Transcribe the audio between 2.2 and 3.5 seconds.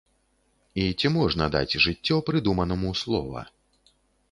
прыдуманаму слова?